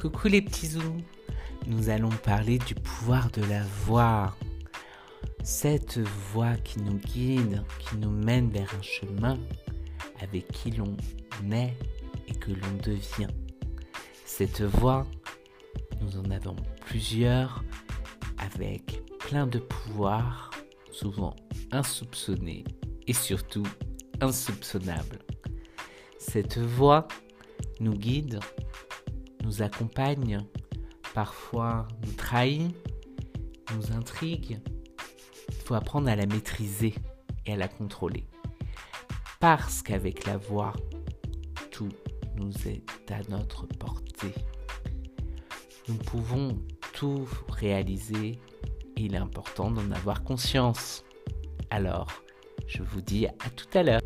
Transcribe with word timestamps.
Coucou 0.00 0.28
les 0.28 0.40
petits 0.40 0.68
zoos 0.68 0.96
Nous 1.66 1.90
allons 1.90 2.08
parler 2.08 2.56
du 2.56 2.74
pouvoir 2.74 3.30
de 3.32 3.42
la 3.42 3.62
voix. 3.84 4.34
Cette 5.42 5.98
voix 6.32 6.54
qui 6.54 6.80
nous 6.80 6.96
guide, 6.96 7.62
qui 7.78 7.98
nous 7.98 8.10
mène 8.10 8.48
vers 8.48 8.74
un 8.78 8.80
chemin 8.80 9.38
avec 10.22 10.50
qui 10.52 10.70
l'on 10.70 10.96
naît 11.44 11.76
et 12.28 12.32
que 12.32 12.50
l'on 12.50 12.76
devient. 12.82 13.28
Cette 14.24 14.62
voix, 14.62 15.06
nous 16.00 16.16
en 16.16 16.30
avons 16.30 16.56
plusieurs 16.86 17.62
avec 18.38 19.02
plein 19.18 19.46
de 19.46 19.58
pouvoirs, 19.58 20.50
souvent 20.90 21.36
insoupçonnés 21.72 22.64
et 23.06 23.12
surtout 23.12 23.66
insoupçonnables. 24.22 25.18
Cette 26.18 26.56
voix 26.56 27.06
nous 27.80 27.92
guide, 27.92 28.40
nous 29.42 29.62
accompagne, 29.62 30.38
parfois 31.14 31.88
nous 32.04 32.12
trahit, 32.12 32.74
nous 33.74 33.92
intrigue. 33.92 34.60
Il 35.48 35.54
faut 35.54 35.74
apprendre 35.74 36.08
à 36.08 36.16
la 36.16 36.26
maîtriser 36.26 36.94
et 37.46 37.52
à 37.52 37.56
la 37.56 37.68
contrôler. 37.68 38.26
Parce 39.38 39.82
qu'avec 39.82 40.26
la 40.26 40.36
voix, 40.36 40.72
tout 41.70 41.88
nous 42.36 42.52
est 42.66 43.10
à 43.10 43.20
notre 43.28 43.66
portée. 43.66 44.34
Nous 45.88 45.96
pouvons 45.96 46.58
tout 46.92 47.26
réaliser 47.48 48.38
et 48.96 49.02
il 49.02 49.14
est 49.14 49.18
important 49.18 49.70
d'en 49.70 49.90
avoir 49.92 50.22
conscience. 50.22 51.04
Alors, 51.70 52.08
je 52.66 52.82
vous 52.82 53.00
dis 53.00 53.26
à 53.26 53.50
tout 53.56 53.78
à 53.78 53.82
l'heure. 53.82 54.00